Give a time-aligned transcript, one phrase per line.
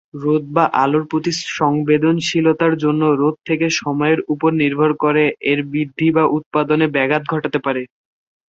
[0.15, 6.23] রোদ বা আলোর প্রতি সংবেদনশীলতার জন্য রোদ থেকে সময়ের উপর নির্ভর করে এর বৃদ্ধি বা
[6.37, 7.81] উৎপাদনে ব্যাঘাত ঘটতে পারে।